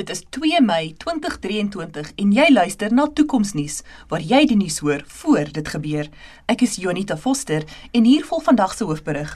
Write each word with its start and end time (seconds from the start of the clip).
Dit 0.00 0.10
is 0.10 0.22
2 0.28 0.60
Mei 0.64 0.94
2023 0.96 2.12
en 2.16 2.30
jy 2.32 2.46
luister 2.48 2.92
na 2.92 3.04
Toekomsnuus 3.12 3.82
waar 4.08 4.22
jy 4.24 4.46
die 4.48 4.56
nuus 4.56 4.78
hoor 4.80 5.02
voor 5.20 5.50
dit 5.52 5.68
gebeur. 5.68 6.08
Ek 6.48 6.64
is 6.64 6.78
Jonita 6.80 7.18
Foster 7.20 7.66
en 7.92 8.08
hier 8.08 8.24
volg 8.24 8.46
vandag 8.46 8.72
se 8.78 8.88
hoofberig. 8.88 9.34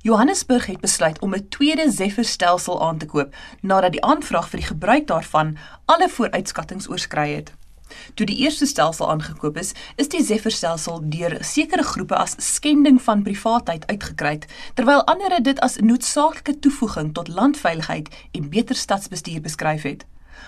Johannesburg 0.00 0.70
het 0.72 0.80
besluit 0.80 1.20
om 1.20 1.34
'n 1.34 1.48
tweede 1.48 1.90
Zephyr-stelsel 1.90 2.80
aan 2.80 2.98
te 2.98 3.06
koop 3.06 3.36
nadat 3.60 3.92
die 3.92 4.04
aanvraag 4.04 4.48
vir 4.48 4.60
die 4.60 4.70
gebruik 4.72 5.06
daarvan 5.06 5.56
alle 5.84 6.08
vooruitskattinge 6.08 6.88
oorskry 6.88 7.34
het. 7.34 7.52
Toe 8.14 8.26
die 8.26 8.36
eerste 8.36 8.66
stelsel 8.66 9.10
aangekoop 9.10 9.56
is, 9.56 9.72
is 9.96 10.08
die 10.08 10.22
Zephyr-stelsel 10.24 11.00
deur 11.04 11.38
sekere 11.44 11.82
groepe 11.82 12.16
as 12.16 12.36
skending 12.38 13.02
van 13.02 13.22
privaatheid 13.22 13.86
uitgekry, 13.86 14.38
terwyl 14.74 15.04
ander 15.10 15.42
dit 15.42 15.60
as 15.60 15.78
noodsaaklike 15.80 16.58
toevoeging 16.58 17.12
tot 17.14 17.28
landveiligheid 17.28 18.08
en 18.32 18.48
beter 18.50 18.74
stadsbestuur 18.76 19.40
beskryf 19.40 19.82
het. 19.82 20.06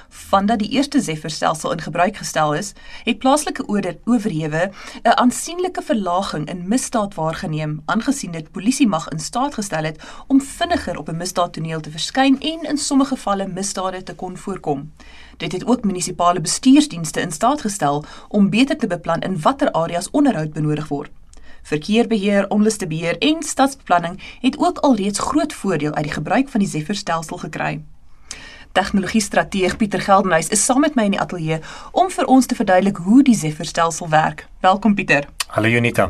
Vandat 0.09 0.59
die 0.59 0.69
eerste 0.69 1.01
Zephyr-stelsel 1.01 1.73
in 1.73 1.81
gebruik 1.81 2.17
gestel 2.17 2.55
is, 2.55 2.73
het 3.05 3.19
plaaslike 3.19 3.67
owerhede 4.05 4.71
'n 5.03 5.19
aansienlike 5.19 5.83
verlaging 5.83 6.49
in 6.49 6.69
misdaad 6.69 7.15
waargeneem, 7.15 7.83
aangesien 7.85 8.31
dit 8.31 8.51
polisie 8.51 8.87
mag 8.87 9.09
in 9.09 9.21
staat 9.21 9.55
gestel 9.55 9.85
het 9.85 10.03
om 10.27 10.41
vinniger 10.41 10.99
op 10.99 11.09
'n 11.09 11.17
misdaadtoneel 11.17 11.81
te 11.81 11.91
verskyn 11.91 12.41
en 12.41 12.63
in 12.63 12.79
sommige 12.79 13.15
gevalle 13.15 13.47
misdade 13.47 14.03
te 14.03 14.15
kon 14.15 14.37
voorkom. 14.37 14.93
Dit 15.37 15.53
het 15.53 15.67
ook 15.67 15.85
munisipale 15.85 16.41
bestuursdienste 16.41 17.21
in 17.21 17.33
staat 17.33 17.61
gestel 17.61 18.05
om 18.29 18.51
beter 18.51 18.77
te 18.77 18.87
beplan 18.87 19.21
in 19.21 19.41
watter 19.41 19.71
areas 19.73 20.11
onderhoud 20.11 20.53
benodig 20.53 20.89
word. 20.89 21.11
Verkeerbeheer, 21.63 22.51
onlustebeheer 22.51 23.19
en 23.19 23.43
stadsbeplanning 23.43 24.23
het 24.41 24.59
ook 24.59 24.79
alreeds 24.79 25.19
groot 25.19 25.53
voordeel 25.53 25.95
uit 25.95 26.05
die 26.05 26.13
gebruik 26.13 26.49
van 26.49 26.61
die 26.61 26.69
Zephyr-stelsel 26.69 27.37
gekry. 27.37 27.81
Tegnologie-strateeg 28.75 29.77
Pieter 29.79 30.01
Geldenhuys 30.03 30.49
is 30.51 30.65
saam 30.67 30.83
met 30.83 30.97
my 30.99 31.05
in 31.07 31.13
die 31.15 31.21
ateljee 31.23 31.61
om 31.95 32.09
vir 32.11 32.27
ons 32.27 32.49
te 32.51 32.57
verduidelik 32.59 32.97
hoe 33.05 33.21
die 33.23 33.37
Zephyr-stelsel 33.39 34.09
werk. 34.11 34.49
Welkom 34.67 34.97
Pieter. 34.99 35.29
Hallo 35.55 35.71
Junita. 35.71 36.09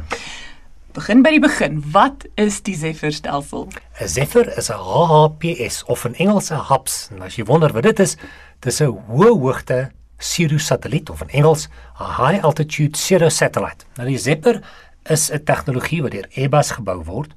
Begin 0.96 1.20
by 1.20 1.34
die 1.34 1.42
begin. 1.44 1.82
Wat 1.92 2.24
is 2.40 2.62
die 2.64 2.76
Zephyr-stelsel? 2.80 3.68
'n 4.00 4.08
Zephyr 4.08 4.48
is 4.56 4.70
'n 4.72 4.80
HHPS 4.80 5.82
of 5.92 6.04
in 6.08 6.14
Engels 6.14 6.48
'n 6.50 6.64
HAPS. 6.70 7.08
En 7.12 7.20
as 7.22 7.36
jy 7.36 7.44
wonder 7.44 7.72
wat 7.72 7.82
dit 7.82 8.00
is, 8.00 8.16
dis 8.60 8.80
'n 8.80 8.96
hoë 9.12 9.36
hoogte 9.36 9.90
Sirius 10.18 10.66
satelliet 10.66 11.10
of 11.10 11.20
in 11.20 11.28
Engels 11.28 11.68
'n 12.00 12.16
high 12.16 12.44
altitude 12.44 12.96
Sirius 12.96 13.36
satellite. 13.36 13.84
Nou 13.96 14.08
die 14.08 14.18
Zephyr 14.18 14.62
is 15.04 15.30
'n 15.30 15.44
tegnologie 15.44 16.02
wat 16.02 16.12
deur 16.12 16.28
Airbus 16.34 16.70
gebou 16.70 17.04
word 17.04 17.34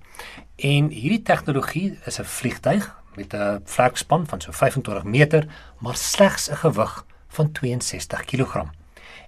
en 0.55 0.89
hierdie 0.89 1.21
tegnologie 1.21 1.99
is 2.05 2.19
'n 2.19 2.23
vliegtyg 2.23 2.95
met 3.17 3.33
'n 3.33 3.61
vlerkspan 3.65 4.27
van 4.27 4.41
so 4.41 4.51
25 4.51 5.03
meter, 5.03 5.47
maar 5.79 5.95
slegs 5.95 6.49
'n 6.49 6.55
gewig 6.55 7.05
van 7.27 7.51
62 7.51 8.25
kg. 8.25 8.63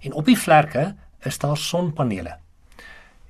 En 0.00 0.12
op 0.12 0.24
die 0.24 0.38
vlerke 0.38 0.94
is 1.18 1.38
daar 1.38 1.56
sonpanele. 1.56 2.36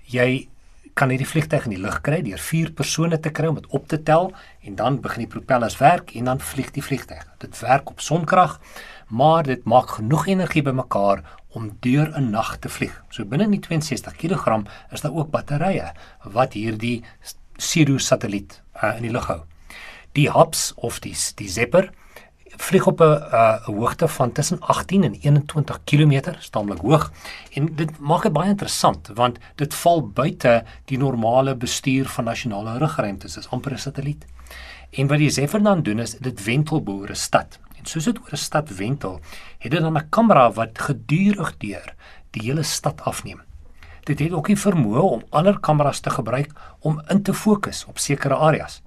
Jy 0.03 0.49
kan 0.95 1.09
hierdie 1.09 1.29
vliegtyg 1.29 1.65
in 1.65 1.71
die 1.71 1.83
lug 1.83 2.01
kry 2.01 2.23
deur 2.23 2.39
vier 2.39 2.71
persone 2.73 3.21
te 3.21 3.31
kry 3.31 3.47
om 3.47 3.55
dit 3.55 3.67
op 3.67 3.89
te 3.89 4.03
tel 4.03 4.33
en 4.61 4.75
dan 4.75 5.01
begin 5.01 5.25
die 5.25 5.33
propellers 5.33 5.79
werk 5.79 6.15
en 6.15 6.25
dan 6.25 6.41
vlieg 6.41 6.71
die 6.71 6.85
vliegtyg. 6.85 7.23
Dit 7.39 7.61
werk 7.61 7.91
op 7.91 8.01
sonkrag, 8.01 8.61
maar 9.09 9.43
dit 9.43 9.65
maak 9.65 9.91
genoeg 9.91 10.27
energie 10.27 10.63
bymekaar 10.63 11.23
om 11.49 11.71
deur 11.81 12.13
'n 12.19 12.31
nag 12.31 12.57
te 12.59 12.69
vlieg. 12.69 13.03
So 13.09 13.25
binne 13.25 13.45
in 13.45 13.51
die 13.51 13.61
62 13.61 14.17
kg 14.17 14.63
is 14.91 15.01
daar 15.01 15.15
ook 15.15 15.31
batterye 15.31 15.93
wat 16.25 16.53
hierdie 16.53 17.05
Sirius 17.57 18.07
satelliet 18.07 18.63
uh, 18.83 18.97
in 18.97 19.03
die 19.03 19.13
lug 19.13 19.27
hou. 19.27 19.50
Die 20.13 20.31
Hubs 20.31 20.73
of 20.75 20.99
die 20.99 21.17
die 21.35 21.49
Zephyr 21.49 21.91
vlieg 22.61 22.87
op 22.87 23.01
'n 23.01 23.05
uh, 23.05 23.63
hoogte 23.63 24.09
van 24.09 24.33
tussen 24.33 24.61
18 24.61 25.05
en 25.05 25.15
21 25.15 25.81
km, 25.85 26.21
staamlik 26.39 26.81
hoog. 26.81 27.13
En 27.53 27.75
dit 27.75 27.99
maak 27.99 28.23
dit 28.23 28.33
baie 28.33 28.49
interessant 28.49 29.11
want 29.15 29.39
dit 29.55 29.75
val 29.75 30.09
buite 30.09 30.65
die 30.85 30.99
normale 30.99 31.55
bestuur 31.55 32.09
van 32.09 32.25
nasionale 32.25 32.79
rugruimtes. 32.79 33.35
Dit 33.35 33.45
is 33.45 33.51
amper 33.51 33.73
'n 33.73 33.79
satelliet. 33.79 34.25
En 34.91 35.07
wat 35.07 35.19
die 35.19 35.31
Zephyr 35.31 35.63
dan 35.63 35.83
doen 35.83 35.99
is 35.99 36.17
dit 36.19 36.45
wentel 36.45 36.83
bo 36.83 37.05
'n 37.07 37.15
stad. 37.15 37.59
En 37.79 37.87
soos 37.87 38.05
dit 38.05 38.19
oor 38.19 38.33
'n 38.33 38.37
stad 38.37 38.69
wentel, 38.69 39.21
het 39.59 39.71
dit 39.71 39.81
dan 39.81 39.97
'n 39.97 40.09
kamera 40.09 40.53
wat 40.53 40.79
gedurig 40.79 41.57
deur 41.57 41.95
die 42.31 42.43
hele 42.43 42.63
stad 42.63 43.01
afneem. 43.01 43.41
Dit 44.05 44.19
het 44.19 44.33
ook 44.33 44.47
die 44.47 44.59
vermoë 44.59 45.01
om 45.01 45.23
ander 45.31 45.61
kameras 45.61 46.01
te 46.01 46.11
gebruik 46.11 46.53
om 46.79 47.03
in 47.09 47.23
te 47.23 47.35
fokus 47.35 47.85
op 47.85 47.99
sekere 47.99 48.35
areas 48.35 48.83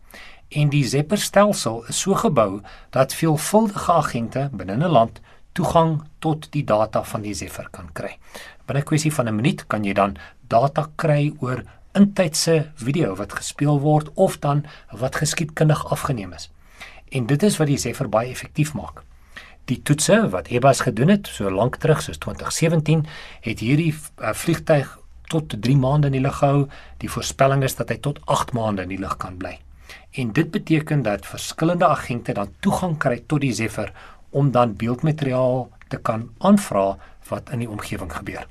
en 0.54 0.70
die 0.70 0.84
Zephyr 0.88 1.18
stelsel 1.18 1.84
is 1.90 2.00
so 2.00 2.16
gebou 2.16 2.62
dat 2.94 3.14
veelvuldige 3.18 3.92
agente 3.92 4.50
binne 4.52 4.76
'n 4.76 4.92
land 4.92 5.22
toegang 5.52 6.02
tot 6.20 6.48
die 6.52 6.64
data 6.64 7.04
van 7.04 7.22
die 7.22 7.34
Zephyr 7.34 7.68
kan 7.72 7.90
kry. 7.94 8.18
Binne 8.66 8.82
'n 8.82 8.86
kwessie 8.86 9.14
van 9.14 9.28
'n 9.28 9.36
minuut 9.36 9.68
kan 9.68 9.84
jy 9.84 9.94
dan 9.94 10.18
data 10.48 10.90
kry 10.96 11.34
oor 11.40 11.64
intydse 11.94 12.72
video 12.76 13.16
wat 13.16 13.34
gespeel 13.34 13.80
word 13.80 14.10
of 14.14 14.40
dan 14.40 14.66
wat 14.92 15.16
geskiedkundig 15.16 15.86
afgeneem 15.86 16.34
is. 16.34 16.50
En 17.10 17.26
dit 17.26 17.44
is 17.44 17.58
wat 17.58 17.68
die 17.68 17.78
Zephyr 17.78 18.10
baie 18.10 18.30
effektief 18.30 18.74
maak. 18.74 19.04
Die 19.66 19.82
toetse 19.82 20.30
wat 20.30 20.48
Airbus 20.48 20.80
gedoen 20.80 21.08
het 21.08 21.28
so 21.28 21.52
lank 21.52 21.76
terug 21.76 22.02
soos 22.02 22.18
2017 22.18 23.06
het 23.42 23.60
hierdie 23.60 23.94
uh, 23.94 24.34
vliegtyg 24.34 25.00
tot 25.32 25.62
3 25.62 25.78
maande 25.78 26.08
in 26.08 26.18
die 26.18 26.22
lug 26.22 26.38
gehou. 26.38 26.68
Die 26.98 27.10
voorspelling 27.10 27.64
is 27.64 27.76
dat 27.76 27.90
hy 27.90 27.98
tot 27.98 28.20
8 28.26 28.54
maande 28.54 28.82
in 28.82 28.90
die 28.90 29.00
lug 29.00 29.18
kan 29.18 29.38
bly. 29.38 29.60
En 30.12 30.32
dit 30.32 30.52
beteken 30.52 31.02
dat 31.02 31.26
verskillende 31.26 31.88
agente 31.88 32.34
dan 32.34 32.54
toegang 32.60 32.98
kry 32.98 33.24
tot 33.28 33.42
die 33.42 33.54
Zephyr 33.54 33.92
om 34.30 34.52
dan 34.52 34.76
beeldmateriaal 34.76 35.70
te 35.88 35.98
kan 35.98 36.30
aanvra 36.38 36.98
wat 37.30 37.50
in 37.50 37.60
die 37.60 37.70
omgewing 37.70 38.14
gebeur. 38.14 38.48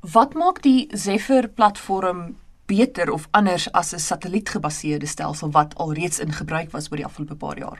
Wat 0.00 0.34
maak 0.34 0.62
die 0.62 0.88
Zephyr 0.92 1.48
platform 1.48 2.36
beter 2.70 3.10
of 3.10 3.28
anders 3.30 3.72
as 3.72 3.92
'n 3.92 3.98
satellietgebaseerde 3.98 5.06
stelsel 5.06 5.50
wat 5.50 5.74
alreeds 5.74 6.18
in 6.18 6.32
gebruik 6.32 6.70
was 6.70 6.90
oor 6.90 6.96
die 6.96 7.06
afgelope 7.06 7.34
paar 7.34 7.58
jaar? 7.58 7.78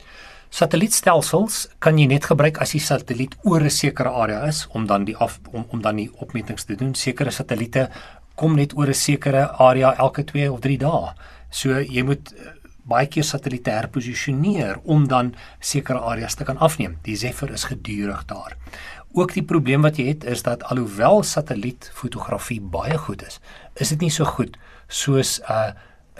Satellietstelsels 0.50 1.68
kan 1.78 1.98
jy 1.98 2.06
net 2.06 2.24
gebruik 2.24 2.58
as 2.58 2.72
die 2.74 2.80
satelliet 2.80 3.36
oor 3.42 3.62
'n 3.62 3.70
sekere 3.70 4.08
area 4.08 4.40
is 4.46 4.66
om 4.74 4.86
dan 4.86 5.04
die 5.04 5.16
af 5.16 5.40
om 5.52 5.64
om 5.70 5.80
dan 5.82 5.96
die 5.96 6.10
opmetings 6.18 6.64
te 6.64 6.74
doen. 6.74 6.94
Sekere 6.94 7.30
satelliete 7.30 7.88
kom 8.34 8.56
net 8.56 8.76
oor 8.76 8.88
'n 8.88 8.94
sekere 8.94 9.48
area 9.50 9.94
elke 9.96 10.24
2 10.24 10.52
of 10.52 10.60
3 10.60 10.78
dae. 10.78 11.14
So 11.50 11.80
jy 11.80 12.02
moet 12.06 12.32
baie 12.90 13.06
keer 13.10 13.26
satelliete 13.26 13.72
herposisioneer 13.74 14.80
om 14.84 15.06
dan 15.08 15.34
sekere 15.60 16.00
areas 16.00 16.34
te 16.34 16.46
kan 16.48 16.58
afneem. 16.58 16.96
Die 17.06 17.16
Zephyr 17.16 17.52
is 17.54 17.68
gedurig 17.70 18.24
daar. 18.30 18.56
Ook 19.12 19.34
die 19.34 19.44
probleem 19.46 19.82
wat 19.82 19.98
jy 19.98 20.08
het 20.12 20.24
is 20.24 20.42
dat 20.46 20.62
alhoewel 20.70 21.22
satellietfotografie 21.26 22.60
baie 22.60 22.98
goed 22.98 23.24
is, 23.26 23.40
is 23.74 23.90
dit 23.94 24.06
nie 24.06 24.10
so 24.14 24.24
goed 24.24 24.56
soos 24.88 25.40
'n 25.40 25.52
uh, 25.52 25.72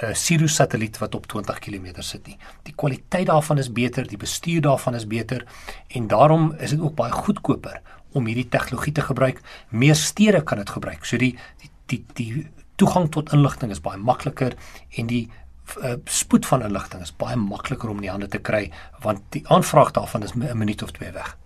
'n 0.03 0.15
Sirius 0.15 0.55
satelliet 0.55 0.99
wat 0.99 1.15
op 1.15 1.27
20 1.27 1.59
km 1.59 2.01
sit 2.03 2.27
nie. 2.27 2.39
Die 2.63 2.75
kwaliteit 2.75 3.27
daarvan 3.27 3.59
is 3.59 3.73
beter, 3.73 4.07
die 4.07 4.17
bestuur 4.17 4.61
daarvan 4.61 4.95
is 4.95 5.07
beter 5.07 5.45
en 5.89 6.07
daarom 6.07 6.55
is 6.59 6.71
dit 6.71 6.81
ook 6.81 6.95
baie 6.95 7.13
goedkoper 7.13 7.81
om 8.13 8.27
hierdie 8.27 8.49
tegnologie 8.49 8.93
te 8.93 9.03
gebruik. 9.03 9.41
Meer 9.69 9.95
stede 9.95 10.43
kan 10.43 10.59
dit 10.59 10.71
gebruik. 10.71 11.05
So 11.05 11.17
die 11.17 11.37
die 11.61 11.71
die, 11.87 12.05
die 12.15 12.47
toegang 12.81 13.11
tot 13.17 13.33
inligting 13.37 13.75
is 13.75 13.83
baie 13.85 14.01
makliker 14.01 14.57
en 15.01 15.11
die 15.11 15.25
uh, 15.79 15.97
spoed 16.05 16.49
van 16.49 16.65
inligting 16.67 17.05
is 17.05 17.13
baie 17.17 17.37
makliker 17.37 17.93
om 17.93 18.01
in 18.01 18.09
die 18.09 18.15
hande 18.15 18.31
te 18.33 18.41
kry 18.51 18.65
want 19.05 19.23
die 19.37 19.45
aanvraag 19.57 19.93
daarvan 19.99 20.27
is 20.27 20.35
'n 20.35 20.59
minuut 20.59 20.83
of 20.83 20.97
twee 20.97 21.13
weg. 21.13 21.37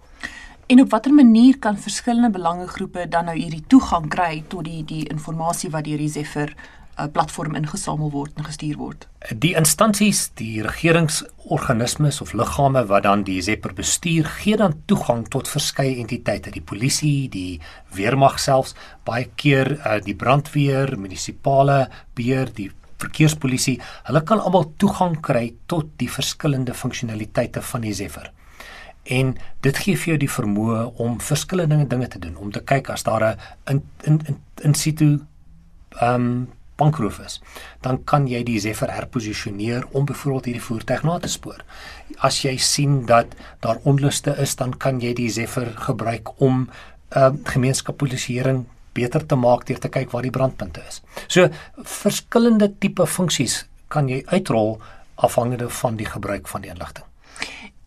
En 0.66 0.80
op 0.80 0.90
watter 0.90 1.12
manier 1.12 1.58
kan 1.58 1.76
verskillende 1.78 2.30
belangegroepe 2.30 3.08
dan 3.08 3.24
nou 3.24 3.36
hierdie 3.36 3.64
toegang 3.66 4.08
kry 4.08 4.44
tot 4.48 4.64
die 4.64 4.84
die 4.84 5.08
inligting 5.08 5.70
wat 5.70 5.84
deur 5.84 5.98
die 5.98 6.08
'n 6.08 6.54
uh, 6.98 7.06
platform 7.12 7.54
ingesamel 7.58 8.10
word 8.10 8.36
en 8.38 8.44
gestuur 8.44 8.76
word. 8.76 9.08
Die 9.30 9.54
instansies, 9.58 10.28
die 10.38 10.62
regeringsorganismes 10.64 12.20
of 12.20 12.34
liggame 12.36 12.84
wat 12.90 13.06
dan 13.06 13.24
die 13.24 13.40
Zephyr 13.42 13.74
bestuur, 13.74 14.28
gee 14.40 14.56
dan 14.60 14.76
toegang 14.90 15.24
tot 15.32 15.48
verskeie 15.48 15.96
entiteite, 16.02 16.52
die 16.54 16.64
polisie, 16.64 17.28
die 17.32 17.60
weermag 17.96 18.38
selfs, 18.42 18.74
baie 19.04 19.28
keer 19.40 19.76
uh, 19.80 19.98
die 20.04 20.16
brandweer, 20.18 20.96
munisipale 21.00 21.86
beheer, 22.14 22.52
die 22.54 22.70
verkeerspolisie, 23.04 23.78
hulle 24.08 24.22
kan 24.24 24.40
almal 24.40 24.70
toegang 24.80 25.18
kry 25.24 25.48
tot 25.70 25.90
die 26.00 26.08
verskillende 26.08 26.74
funksionaliteite 26.74 27.62
van 27.72 27.84
die 27.84 27.94
Zephyr. 27.96 28.30
En 29.04 29.34
dit 29.60 29.78
gee 29.84 29.98
vir 30.00 30.14
jou 30.14 30.18
die 30.22 30.32
vermoë 30.32 30.84
om 31.04 31.18
verskillende 31.20 31.84
dinge 31.88 32.08
te 32.08 32.20
doen, 32.22 32.36
om 32.40 32.52
te 32.52 32.62
kyk 32.64 32.88
as 32.94 33.04
daar 33.04 33.36
'n 33.66 33.82
in 34.04 34.20
in 34.26 34.38
in 34.62 34.74
situ 34.74 35.20
ehm 36.00 36.14
um, 36.14 36.48
bankroof 36.76 37.18
is, 37.24 37.40
dan 37.80 38.00
kan 38.04 38.26
jy 38.30 38.42
die 38.46 38.58
Zephyr 38.60 38.90
herposisioneer 38.94 39.86
om 39.92 40.06
byvoorbeeld 40.08 40.50
hierdie 40.50 40.64
voertuig 40.64 41.04
na 41.06 41.18
te 41.22 41.30
spoor. 41.30 41.62
As 42.18 42.42
jy 42.42 42.56
sien 42.58 43.04
dat 43.06 43.34
daar 43.64 43.78
onluste 43.84 44.34
is, 44.42 44.56
dan 44.56 44.74
kan 44.78 45.00
jy 45.00 45.14
die 45.14 45.30
Zephyr 45.30 45.70
gebruik 45.86 46.34
om 46.40 46.68
ehm 47.14 47.36
uh, 47.36 47.52
gemeenskapspolisieering 47.52 48.64
beter 48.94 49.26
te 49.26 49.36
maak 49.38 49.66
deur 49.68 49.78
te 49.78 49.90
kyk 49.90 50.10
waar 50.10 50.22
die 50.26 50.34
brandpunte 50.34 50.82
is. 50.88 51.02
So 51.28 51.48
verskillende 51.82 52.70
tipe 52.78 53.06
funksies 53.06 53.64
kan 53.88 54.08
jy 54.10 54.22
uitrol 54.32 54.78
afhangende 55.14 55.68
van 55.82 55.98
die 55.98 56.08
gebruik 56.10 56.48
van 56.50 56.64
die 56.64 56.70
inligting. 56.70 57.06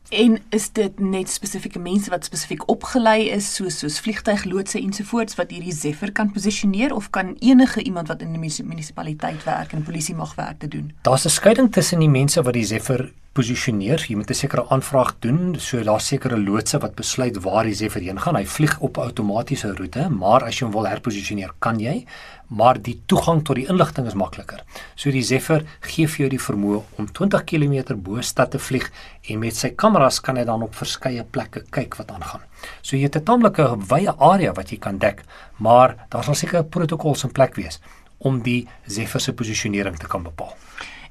En 0.09 0.38
is 0.50 0.71
dit 0.71 1.00
net 1.00 1.30
spesifieke 1.30 1.80
mense 1.80 2.09
wat 2.09 2.25
spesifiek 2.25 2.63
opgelei 2.71 3.27
is 3.30 3.50
soos 3.56 3.80
soos 3.81 4.00
vliegtuigloodse 4.00 4.80
ensovoorts 4.80 5.36
wat 5.36 5.51
hierdie 5.51 5.74
Zephyr 5.75 6.12
kan 6.15 6.31
posisioneer 6.31 6.94
of 6.95 7.09
kan 7.09 7.36
enige 7.39 7.83
iemand 7.83 8.07
wat 8.07 8.21
in 8.21 8.31
'n 8.31 8.39
munisipaliteit 8.39 9.44
werk 9.44 9.74
en 9.74 9.83
polisie 9.83 10.15
mag 10.15 10.36
werk 10.36 10.59
te 10.59 10.68
doen? 10.68 10.94
Daar's 11.01 11.25
'n 11.25 11.30
skeiding 11.30 11.71
tussen 11.71 12.00
die 12.00 12.09
mense 12.09 12.42
wat 12.42 12.54
die 12.54 12.65
Zephyr 12.65 13.12
posisioneer. 13.37 14.01
Jy 14.09 14.15
moet 14.17 14.29
'n 14.31 14.33
sekere 14.33 14.65
aanvraag 14.69 15.15
doen, 15.19 15.55
so 15.59 15.83
daar's 15.83 16.07
sekere 16.07 16.37
loodse 16.37 16.79
wat 16.79 16.95
besluit 16.95 17.37
waar 17.43 17.63
die 17.63 17.73
Zephyr 17.73 18.01
heen 18.01 18.19
gaan. 18.19 18.35
Hy 18.35 18.45
vlieg 18.45 18.79
op 18.79 18.97
'n 18.97 19.01
outomatiese 19.01 19.75
roete, 19.75 20.09
maar 20.09 20.43
as 20.43 20.59
jy 20.59 20.65
hom 20.65 20.73
wil 20.73 20.87
herposisioneer, 20.87 21.51
kan 21.59 21.79
jy, 21.79 22.05
maar 22.47 22.81
die 22.81 23.01
toegang 23.05 23.43
tot 23.43 23.55
die 23.55 23.67
inligting 23.67 24.07
is 24.07 24.13
makliker. 24.13 24.63
So 24.95 25.11
die 25.11 25.23
Zephyr 25.23 25.65
gee 25.81 26.07
vir 26.07 26.17
jou 26.17 26.29
die 26.29 26.39
vermoë 26.39 26.81
om 26.97 27.07
20 27.11 27.43
km 27.43 27.95
bo 27.95 28.21
stad 28.21 28.51
te 28.51 28.59
vlieg 28.59 28.91
en 29.29 29.39
met 29.39 29.55
sy 29.55 29.69
kameras 29.69 30.19
kan 30.19 30.37
hy 30.37 30.43
dan 30.43 30.63
op 30.63 30.75
verskeie 30.75 31.23
plekke 31.23 31.63
kyk 31.69 31.95
wat 31.95 32.11
aangaan. 32.11 32.41
So 32.81 32.95
jy 32.95 33.03
het 33.03 33.15
'n 33.15 33.23
tamelike 33.23 33.77
wye 33.89 34.13
area 34.17 34.53
wat 34.53 34.69
jy 34.71 34.77
kan 34.77 34.97
dek, 34.97 35.23
maar 35.59 35.95
daar 36.09 36.23
sal 36.23 36.35
seker 36.35 36.63
protokolle 36.63 37.23
in 37.23 37.31
plek 37.31 37.55
wees 37.55 37.79
om 38.19 38.41
die 38.41 38.67
Zephyr 38.87 39.19
se 39.21 39.33
posisionering 39.33 39.97
te 39.97 40.07
kan 40.07 40.23
bepaal. 40.23 40.55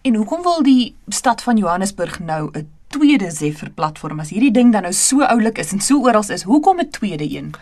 En 0.03 0.15
hoekom 0.15 0.43
wil 0.43 0.63
die 0.63 0.95
stad 1.09 1.43
van 1.43 1.57
Johannesburg 1.57 2.19
nou 2.21 2.51
'n 2.53 2.69
tweede 2.87 3.31
Zephyr 3.31 3.71
platform 3.71 4.21
as 4.21 4.31
hierdie 4.31 4.53
ding 4.53 4.73
dan 4.73 4.83
nou 4.83 4.93
so 4.93 5.23
oulik 5.23 5.59
is 5.59 5.73
en 5.73 5.81
so 5.81 6.03
oral 6.03 6.31
is? 6.31 6.43
Hoekom 6.43 6.81
'n 6.81 6.91
tweede 6.91 7.31
een? 7.31 7.55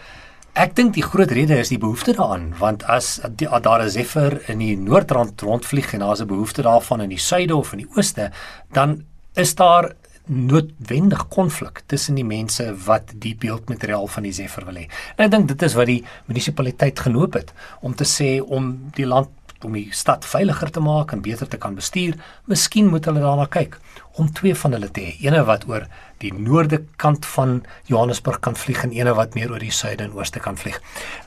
Ek 0.54 0.76
dink 0.76 0.94
die 0.94 1.02
groot 1.02 1.30
rede 1.30 1.56
is 1.58 1.68
die 1.68 1.78
behoefte 1.78 2.12
daaraan, 2.14 2.52
want 2.58 2.84
as 2.84 3.20
die, 3.36 3.48
daar 3.48 3.82
'n 3.82 3.90
Zephyr 3.90 4.50
in 4.50 4.58
die 4.58 4.76
noordrand 4.76 5.40
rondvlieg 5.40 5.92
en 5.92 5.98
daar's 5.98 6.20
'n 6.20 6.26
behoefte 6.26 6.62
daarvan 6.62 7.00
in 7.00 7.08
die 7.08 7.18
suide 7.18 7.56
of 7.56 7.72
in 7.72 7.78
die 7.78 7.90
ooste, 7.96 8.30
dan 8.72 9.04
is 9.34 9.54
daar 9.54 9.94
noodwendig 10.26 11.28
konflik 11.28 11.82
tussen 11.86 12.14
die 12.14 12.24
mense 12.24 12.74
wat 12.86 13.12
die 13.14 13.34
beeldmateriaal 13.36 14.06
van 14.06 14.22
die 14.22 14.32
Zephyr 14.32 14.64
wil 14.64 14.74
hê. 14.74 14.86
En 15.16 15.24
ek 15.24 15.30
dink 15.30 15.48
dit 15.48 15.62
is 15.62 15.74
wat 15.74 15.86
die 15.86 16.04
munisipaliteit 16.26 17.00
genoop 17.00 17.34
het 17.34 17.52
om 17.80 17.94
te 17.94 18.06
sê 18.08 18.40
om 18.40 18.90
die 18.94 19.06
land 19.06 19.28
om 19.64 19.72
die 19.72 19.88
stad 19.92 20.24
veiliger 20.24 20.70
te 20.70 20.80
maak 20.80 21.12
en 21.12 21.22
beter 21.22 21.48
te 21.48 21.58
kan 21.60 21.74
bestuur, 21.74 22.14
miskien 22.50 22.90
moet 22.92 23.04
hulle 23.04 23.20
daarna 23.20 23.46
kyk 23.46 23.78
om 24.20 24.30
twee 24.32 24.54
van 24.54 24.76
hulle 24.76 24.90
te 24.94 25.00
hê, 25.00 25.14
eene 25.24 25.42
wat 25.48 25.66
oor 25.68 25.86
die 26.22 26.32
noorde 26.32 26.82
kant 26.96 27.26
van 27.26 27.64
Johannesburg 27.90 28.40
kan 28.40 28.56
vlieg 28.56 28.84
en 28.84 28.94
eene 28.94 29.14
wat 29.18 29.34
meer 29.34 29.50
oor 29.50 29.62
die 29.62 29.74
suide 29.74 30.04
en 30.04 30.14
ooste 30.14 30.40
kan 30.40 30.56
vlieg. 30.56 30.78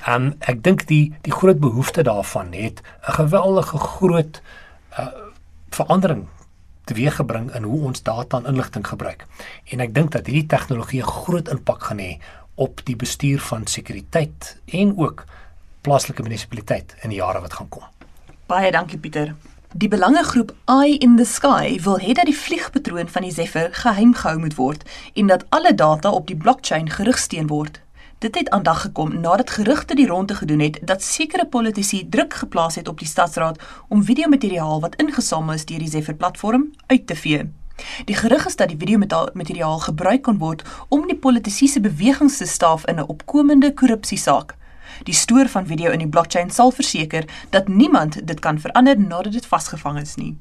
Um, 0.07 0.33
ek 0.39 0.63
dink 0.63 0.87
die 0.87 1.11
die 1.27 1.35
groot 1.35 1.59
behoefte 1.59 2.03
daarvan 2.07 2.53
het 2.53 2.81
'n 3.07 3.17
geweldige 3.19 3.77
groot 3.77 4.41
uh, 4.99 5.07
verandering 5.71 6.27
teweeggebring 6.87 7.51
in 7.55 7.63
hoe 7.63 7.81
ons 7.89 8.03
data 8.03 8.37
en 8.37 8.45
inligting 8.45 8.87
gebruik. 8.87 9.25
En 9.65 9.83
ek 9.83 9.93
dink 9.93 10.11
dat 10.11 10.25
hierdie 10.25 10.47
tegnologie 10.47 11.01
'n 11.03 11.13
groot 11.23 11.47
impak 11.47 11.83
gaan 11.83 11.99
hê 11.99 12.19
op 12.55 12.81
die 12.85 12.95
bestuur 12.95 13.39
van 13.39 13.67
sekuriteit 13.67 14.57
en 14.65 14.97
ook 14.97 15.25
plaaslike 15.81 16.23
munisipaliteit 16.23 16.95
in 17.03 17.09
die 17.09 17.19
jare 17.19 17.41
wat 17.41 17.53
gaan 17.53 17.69
kom. 17.69 17.83
Baie 18.47 18.71
dankie 18.71 18.97
Pieter. 18.97 19.33
Die 19.75 19.89
belangegroep 19.91 20.53
Eye 20.71 20.97
in 21.03 21.17
the 21.17 21.25
Sky 21.25 21.79
wil 21.83 21.97
hê 21.99 22.13
dat 22.15 22.29
die 22.29 22.35
vliegpatroon 22.35 23.09
van 23.11 23.25
die 23.25 23.31
Zephyr 23.35 23.73
geheim 23.75 24.13
gehou 24.15 24.37
moet 24.39 24.53
word 24.55 24.85
en 25.19 25.27
dat 25.27 25.43
alle 25.49 25.73
data 25.75 26.13
op 26.15 26.29
die 26.29 26.37
blockchain 26.37 26.87
gerigsteen 26.89 27.49
word. 27.51 27.81
Dit 28.23 28.39
het 28.39 28.49
aandag 28.55 28.81
gekom 28.81 29.19
nadat 29.19 29.51
gerugte 29.51 29.97
die 29.99 30.07
ronde 30.07 30.35
gedoen 30.35 30.63
het 30.63 30.79
dat 30.81 31.03
sekere 31.03 31.45
politici 31.45 32.05
druk 32.09 32.33
geplaas 32.33 32.79
het 32.79 32.87
op 32.87 33.03
die 33.03 33.07
stadsraad 33.07 33.59
om 33.87 34.03
videomateriaal 34.03 34.79
wat 34.79 34.95
ingesamel 34.95 35.59
is 35.59 35.65
deur 35.65 35.83
die 35.83 35.91
Zephyr 35.91 36.15
platform 36.15 36.69
uit 36.85 37.07
te 37.07 37.15
vee. 37.15 37.49
Die 38.05 38.15
gerug 38.15 38.45
is 38.45 38.55
dat 38.55 38.71
die 38.71 38.79
videomateriaal 38.79 39.79
gebruik 39.79 40.21
kan 40.21 40.37
word 40.37 40.63
om 40.87 41.03
die 41.07 41.19
politici 41.19 41.67
se 41.67 41.83
bewegings 41.83 42.37
te 42.37 42.47
staaf 42.47 42.87
in 42.87 42.95
'n 42.95 43.11
opkomende 43.11 43.73
korrupsiesaak. 43.73 44.55
Die 45.03 45.13
stoor 45.13 45.47
van 45.47 45.67
video 45.67 45.91
in 45.91 45.99
die 45.99 46.09
blockchain 46.09 46.49
sal 46.49 46.71
verseker 46.71 47.25
dat 47.49 47.67
niemand 47.67 48.27
dit 48.27 48.39
kan 48.39 48.59
verander 48.59 48.99
nadat 48.99 49.33
dit 49.33 49.45
vasgevang 49.45 49.99
is 50.01 50.15
nie. 50.15 50.37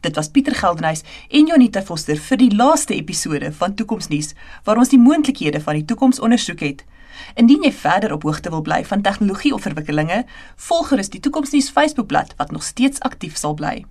Dit 0.00 0.14
was 0.14 0.28
Pieter 0.28 0.54
Geldenhuys 0.54 1.02
en 1.28 1.46
Jonita 1.46 1.82
Foster 1.82 2.16
vir 2.16 2.38
die 2.38 2.54
laaste 2.54 2.94
episode 2.94 3.52
van 3.52 3.74
Toekomsnuus 3.74 4.34
waar 4.64 4.78
ons 4.78 4.92
die 4.92 5.00
moontlikhede 5.02 5.60
van 5.60 5.74
die 5.74 5.84
toekoms 5.84 6.20
ondersoek 6.20 6.62
het. 6.62 6.84
Indien 7.34 7.66
jy 7.66 7.72
verder 7.74 8.14
op 8.14 8.22
hoogte 8.22 8.50
wil 8.54 8.62
bly 8.62 8.84
van 8.86 9.02
tegnologie 9.02 9.54
of 9.54 9.66
verwikkelinge, 9.66 10.24
volg 10.68 10.92
gerus 10.92 11.10
die 11.10 11.20
Toekomsnuus 11.20 11.70
Facebookblad 11.74 12.34
wat 12.38 12.54
nog 12.54 12.62
steeds 12.62 13.00
aktief 13.00 13.36
sal 13.36 13.58
bly. 13.58 13.82